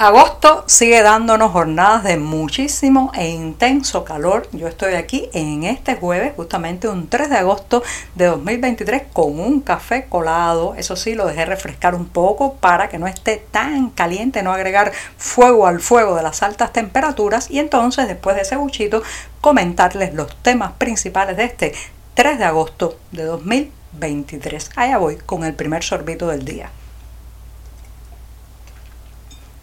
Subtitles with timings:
[0.00, 4.48] Agosto sigue dándonos jornadas de muchísimo e intenso calor.
[4.52, 7.82] Yo estoy aquí en este jueves, justamente un 3 de agosto
[8.14, 10.76] de 2023, con un café colado.
[10.76, 14.92] Eso sí, lo dejé refrescar un poco para que no esté tan caliente, no agregar
[15.16, 17.50] fuego al fuego de las altas temperaturas.
[17.50, 19.02] Y entonces, después de ese buchito,
[19.40, 21.74] comentarles los temas principales de este
[22.14, 24.70] 3 de agosto de 2023.
[24.76, 26.70] Allá voy con el primer sorbito del día.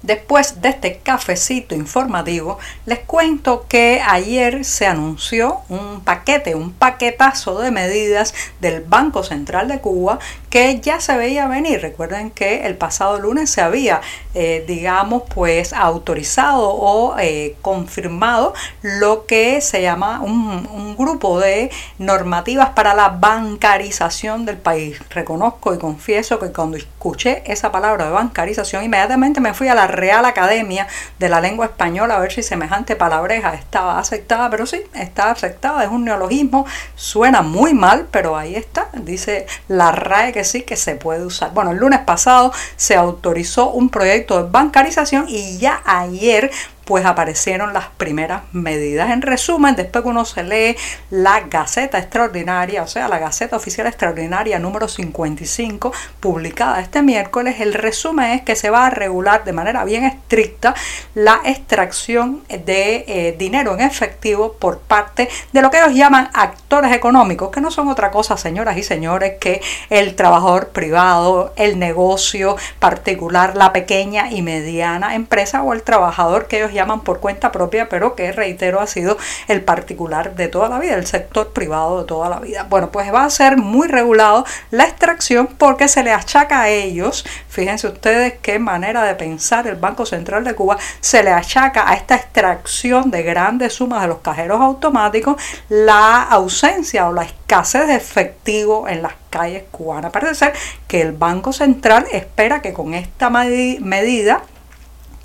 [0.06, 7.60] Después de este cafecito informativo, les cuento que ayer se anunció un paquete, un paquetazo
[7.60, 10.20] de medidas del Banco Central de Cuba
[10.52, 11.82] que ya se veía venir.
[11.82, 14.02] Recuerden que el pasado lunes se había,
[14.36, 18.54] eh, digamos, pues autorizado o eh, confirmado
[18.84, 25.00] lo que se llama un, un grupo de normativas para la bancarización del país.
[25.10, 29.88] Reconozco y confieso que cuando escuché esa palabra de bancarización, inmediatamente me fui a la
[29.96, 30.88] Real Academia
[31.20, 35.84] de la Lengua Española a ver si semejante palabreja estaba aceptada, pero sí, está aceptada,
[35.84, 36.66] es un neologismo,
[36.96, 41.52] suena muy mal, pero ahí está, dice la RAE que sí que se puede usar.
[41.52, 46.52] Bueno, el lunes pasado se autorizó un proyecto de bancarización y ya ayer
[46.86, 49.10] pues aparecieron las primeras medidas.
[49.10, 50.78] En resumen, después que uno se lee
[51.10, 57.74] la Gaceta Extraordinaria, o sea, la Gaceta Oficial Extraordinaria número 55, publicada este miércoles, el
[57.74, 60.76] resumen es que se va a regular de manera bien estricta
[61.16, 66.94] la extracción de eh, dinero en efectivo por parte de lo que ellos llaman actores
[66.94, 72.58] económicos, que no son otra cosa, señoras y señores, que el trabajador privado, el negocio
[72.80, 77.90] particular, la pequeña y mediana empresa o el trabajador que ellos llaman por cuenta propia,
[77.90, 82.08] pero que reitero ha sido el particular de toda la vida, el sector privado de
[82.08, 82.68] toda la vida.
[82.70, 87.26] Bueno, pues va a ser muy regulado la extracción porque se le achaca a ellos,
[87.50, 91.96] fíjense ustedes qué manera de pensar el Banco Central de Cuba, se le achaca a
[91.96, 97.96] esta extracción de grandes sumas de los cajeros automáticos la ausencia o la escasez de
[97.96, 100.12] efectivo en las calles cubanas.
[100.12, 100.54] Parece ser
[100.88, 104.44] que el Banco Central espera que con esta medida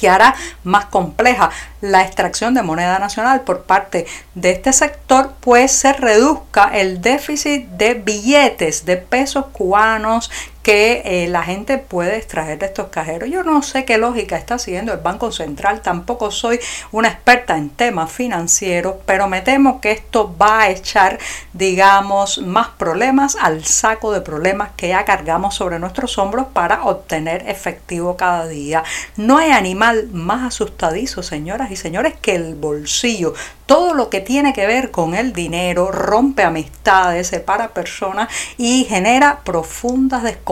[0.00, 0.34] que hará
[0.64, 1.50] más compleja
[1.82, 7.66] la extracción de moneda nacional por parte de este sector, pues se reduzca el déficit
[7.68, 10.30] de billetes de pesos cubanos
[10.62, 13.30] que eh, la gente puede extraer de estos cajeros.
[13.30, 16.60] Yo no sé qué lógica está siguiendo el Banco Central, tampoco soy
[16.92, 21.18] una experta en temas financieros, pero me temo que esto va a echar,
[21.54, 27.48] digamos, más problemas al saco de problemas que ya cargamos sobre nuestros hombros para obtener
[27.48, 28.84] efectivo cada día.
[29.16, 33.34] No hay animal más asustadizo, señoras y señores, que el bolsillo.
[33.64, 38.28] Todo lo que tiene que ver con el dinero rompe amistades, separa personas
[38.58, 40.49] y genera profundas desconfianzas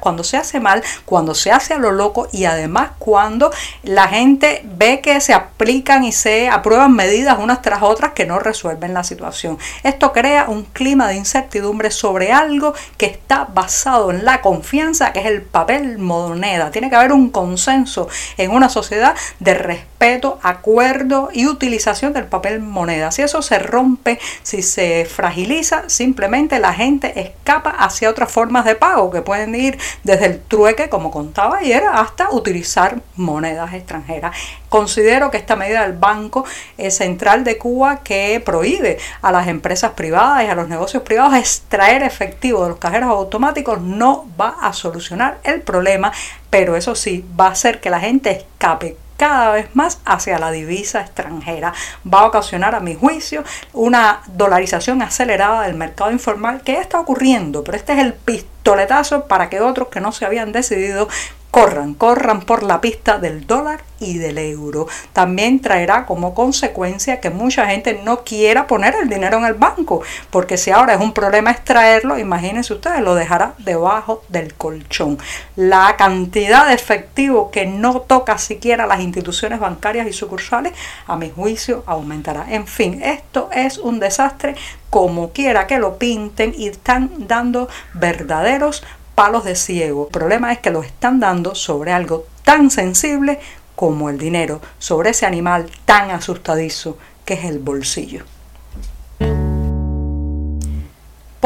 [0.00, 3.50] cuando se hace mal, cuando se hace a lo loco y además cuando
[3.82, 8.38] la gente ve que se aplican y se aprueban medidas unas tras otras que no
[8.38, 9.58] resuelven la situación.
[9.82, 15.20] Esto crea un clima de incertidumbre sobre algo que está basado en la confianza, que
[15.20, 16.70] es el papel moneda.
[16.70, 22.60] Tiene que haber un consenso en una sociedad de respeto, acuerdo y utilización del papel
[22.60, 23.10] moneda.
[23.10, 28.74] Si eso se rompe, si se fragiliza, simplemente la gente escapa hacia otras formas de
[28.74, 34.34] pago que pueden ir desde el trueque, como contaba ayer, hasta utilizar monedas extranjeras.
[34.70, 36.46] Considero que esta medida del Banco
[36.88, 42.02] Central de Cuba que prohíbe a las empresas privadas y a los negocios privados extraer
[42.02, 46.12] efectivo de los cajeros automáticos no va a solucionar el problema,
[46.48, 50.50] pero eso sí va a hacer que la gente escape cada vez más hacia la
[50.50, 51.72] divisa extranjera.
[52.12, 57.00] Va a ocasionar, a mi juicio, una dolarización acelerada del mercado informal que ya está
[57.00, 61.08] ocurriendo, pero este es el pistoletazo para que otros que no se habían decidido
[61.56, 64.88] corran, corran por la pista del dólar y del euro.
[65.14, 70.02] También traerá como consecuencia que mucha gente no quiera poner el dinero en el banco,
[70.28, 75.16] porque si ahora es un problema extraerlo, imagínense ustedes, lo dejará debajo del colchón.
[75.56, 80.74] La cantidad de efectivo que no toca siquiera las instituciones bancarias y sucursales,
[81.06, 82.44] a mi juicio, aumentará.
[82.50, 84.56] En fin, esto es un desastre
[84.90, 88.82] como quiera que lo pinten y están dando verdaderos
[89.16, 90.06] palos de ciego.
[90.06, 93.40] El problema es que lo están dando sobre algo tan sensible
[93.74, 98.24] como el dinero, sobre ese animal tan asustadizo que es el bolsillo.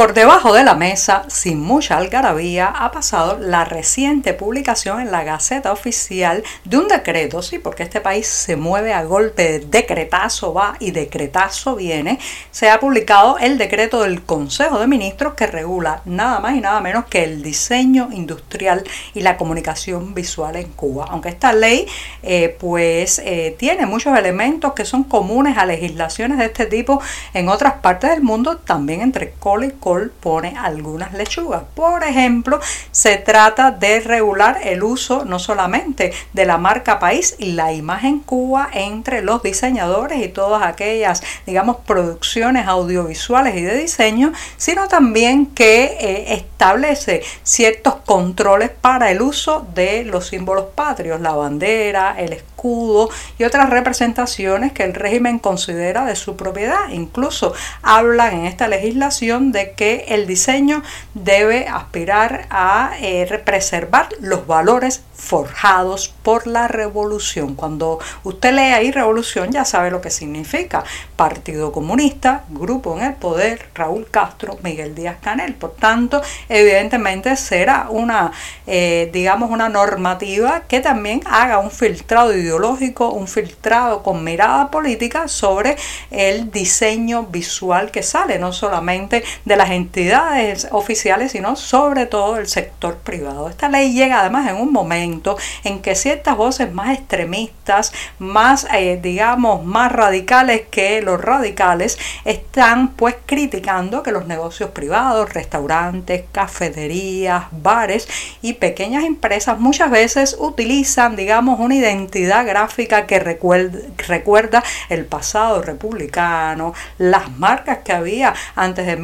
[0.00, 5.24] Por debajo de la mesa, sin mucha algarabía, ha pasado la reciente publicación en la
[5.24, 10.54] Gaceta Oficial de un decreto, sí, porque este país se mueve a golpe de decretazo
[10.54, 12.18] va y decretazo viene.
[12.50, 16.80] Se ha publicado el decreto del Consejo de Ministros que regula nada más y nada
[16.80, 18.82] menos que el diseño industrial
[19.12, 21.08] y la comunicación visual en Cuba.
[21.10, 21.86] Aunque esta ley,
[22.22, 27.02] eh, pues, eh, tiene muchos elementos que son comunes a legislaciones de este tipo
[27.34, 29.72] en otras partes del mundo, también entre col y
[30.20, 31.62] pone algunas lechugas.
[31.74, 32.60] Por ejemplo,
[32.90, 38.20] se trata de regular el uso no solamente de la marca país y la imagen
[38.20, 45.46] Cuba entre los diseñadores y todas aquellas, digamos, producciones audiovisuales y de diseño, sino también
[45.46, 52.32] que eh, establece ciertos controles para el uso de los símbolos patrios, la bandera, el
[52.32, 53.08] escudo
[53.38, 56.90] y otras representaciones que el régimen considera de su propiedad.
[56.90, 60.82] Incluso hablan en esta legislación de que el diseño
[61.14, 67.54] debe aspirar a eh, preservar los valores forjados por la revolución.
[67.54, 70.82] Cuando usted lee ahí revolución ya sabe lo que significa.
[71.16, 75.54] Partido Comunista, grupo en el poder, Raúl Castro, Miguel Díaz Canel.
[75.54, 78.32] Por tanto, evidentemente será una,
[78.66, 85.28] eh, digamos, una normativa que también haga un filtrado ideológico, un filtrado con mirada política
[85.28, 85.76] sobre
[86.10, 92.48] el diseño visual que sale, no solamente de las entidades oficiales, sino sobre todo el
[92.48, 93.50] sector privado.
[93.50, 98.98] Esta ley llega además en un momento en que ciertas voces más extremistas, más, eh,
[99.02, 107.44] digamos, más radicales que los radicales, están pues criticando que los negocios privados, restaurantes, cafeterías,
[107.50, 108.08] bares
[108.40, 116.72] y pequeñas empresas muchas veces utilizan, digamos, una identidad gráfica que recuerda el pasado republicano,
[116.96, 118.96] las marcas que había antes de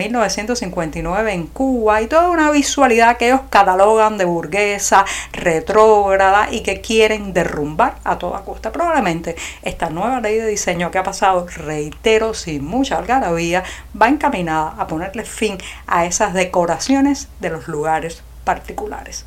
[0.46, 6.06] 1959 en Cuba y toda una visualidad que ellos catalogan de burguesa, retro,
[6.50, 8.72] y que quieren derrumbar a toda costa.
[8.72, 13.64] Probablemente esta nueva ley de diseño que ha pasado, reitero, sin mucha algarabía,
[14.00, 19.26] va encaminada a ponerle fin a esas decoraciones de los lugares particulares.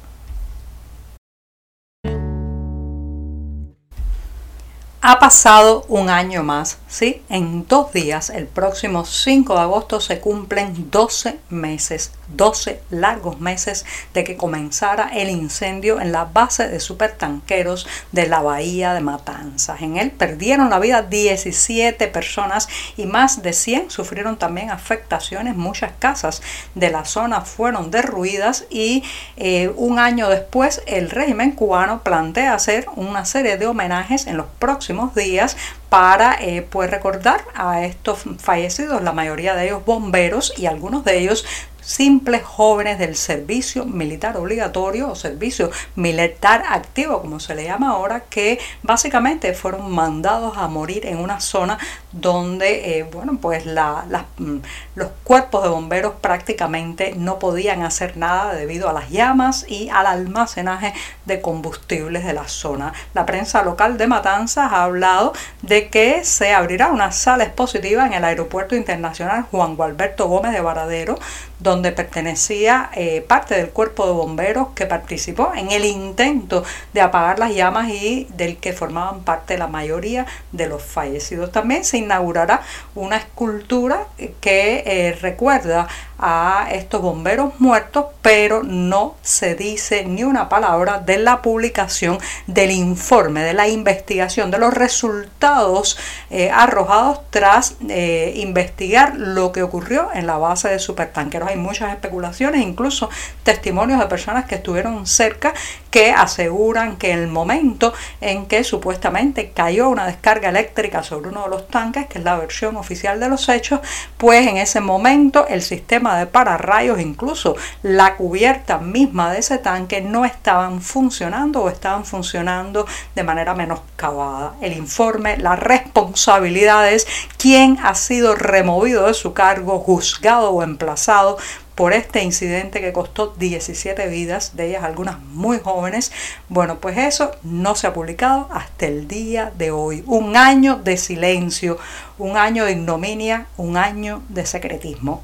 [5.02, 7.22] Ha pasado un año más, ¿sí?
[7.30, 13.86] En dos días, el próximo 5 de agosto, se cumplen 12 meses 12 largos meses
[14.14, 19.82] de que comenzara el incendio en la base de supertanqueros de la bahía de Matanzas.
[19.82, 25.56] En él perdieron la vida 17 personas y más de 100 sufrieron también afectaciones.
[25.56, 26.42] Muchas casas
[26.76, 29.04] de la zona fueron derruidas y
[29.38, 34.48] eh, un año después el régimen cubano plantea hacer una serie de homenajes en los
[34.60, 35.56] próximos días
[35.90, 41.20] para eh, pues recordar a estos fallecidos, la mayoría de ellos bomberos y algunos de
[41.20, 41.46] ellos
[41.82, 48.22] simples jóvenes del servicio militar obligatorio o servicio militar activo, como se le llama ahora,
[48.22, 51.78] que básicamente fueron mandados a morir en una zona
[52.12, 54.06] donde, eh, bueno, pues la,
[54.38, 54.58] mm,
[54.96, 60.06] los cuerpos de bomberos prácticamente no podían hacer nada debido a las llamas y al
[60.06, 60.94] almacenaje
[61.26, 62.94] de combustibles de la zona.
[63.14, 68.14] La prensa local de Matanzas ha hablado de que se abrirá una sala expositiva en
[68.14, 71.18] el Aeropuerto Internacional Juan Gualberto Gómez de Varadero,
[71.60, 76.64] donde pertenecía eh, parte del cuerpo de bomberos que participó en el intento
[76.94, 81.52] de apagar las llamas y del que formaban parte la mayoría de los fallecidos.
[81.52, 82.62] También se inaugurará
[82.96, 84.08] una escultura
[84.42, 85.88] que eh, recuerda
[86.20, 92.72] a estos bomberos muertos, pero no se dice ni una palabra de la publicación del
[92.72, 95.98] informe, de la investigación, de los resultados
[96.30, 101.50] eh, arrojados tras eh, investigar lo que ocurrió en la base de supertanqueros.
[101.50, 103.10] Hay muchas especulaciones, incluso
[103.44, 105.54] testimonios de personas que estuvieron cerca
[105.90, 111.50] que aseguran que el momento en que supuestamente cayó una descarga eléctrica sobre uno de
[111.50, 113.80] los tanques, que es la versión oficial de los hechos,
[114.18, 120.02] pues en ese momento el sistema de pararrayos, incluso la cubierta misma de ese tanque
[120.02, 124.54] no estaban funcionando o estaban funcionando de manera menoscabada.
[124.62, 131.38] El informe, las responsabilidades, quién ha sido removido de su cargo, juzgado o emplazado
[131.80, 136.12] por este incidente que costó 17 vidas, de ellas algunas muy jóvenes.
[136.50, 140.04] Bueno, pues eso no se ha publicado hasta el día de hoy.
[140.06, 141.78] Un año de silencio,
[142.18, 145.24] un año de ignominia, un año de secretismo.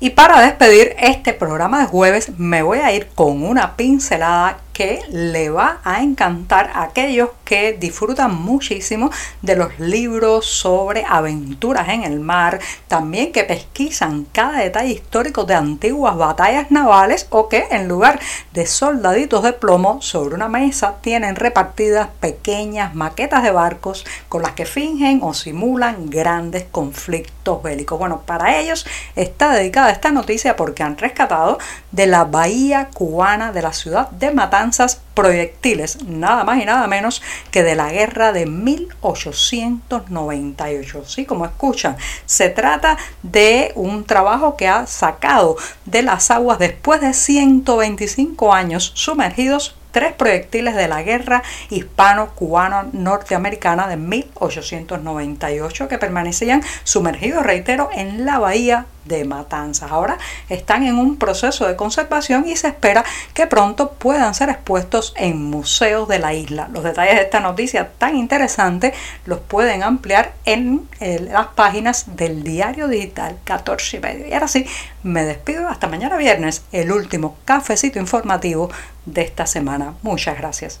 [0.00, 5.00] Y para despedir este programa de jueves me voy a ir con una pincelada que
[5.10, 9.10] le va a encantar a aquellos que disfrutan muchísimo
[9.42, 15.54] de los libros sobre aventuras en el mar, también que pesquisan cada detalle histórico de
[15.54, 18.20] antiguas batallas navales o que en lugar
[18.52, 24.52] de soldaditos de plomo sobre una mesa tienen repartidas pequeñas maquetas de barcos con las
[24.52, 27.98] que fingen o simulan grandes conflictos bélicos.
[27.98, 31.58] Bueno, para ellos está dedicada esta noticia porque han rescatado
[31.90, 37.20] de la bahía cubana de la ciudad de Matanzas proyectiles, nada más y nada menos
[37.50, 41.04] que de la guerra de 1898.
[41.06, 47.00] Sí, como escuchan, se trata de un trabajo que ha sacado de las aguas después
[47.00, 57.46] de 125 años sumergidos tres proyectiles de la guerra hispano-cubano-norteamericana de 1898 que permanecían sumergidos,
[57.46, 59.90] reitero, en la bahía de Matanzas.
[59.90, 60.18] Ahora
[60.48, 63.04] están en un proceso de conservación y se espera
[63.34, 66.68] que pronto puedan ser expuestos en museos de la isla.
[66.72, 68.94] Los detalles de esta noticia tan interesante
[69.26, 74.26] los pueden ampliar en las páginas del diario digital 14 y medio.
[74.28, 74.66] Y ahora sí,
[75.02, 78.70] me despido hasta mañana viernes, el último cafecito informativo
[79.06, 79.94] de esta semana.
[80.02, 80.80] Muchas gracias.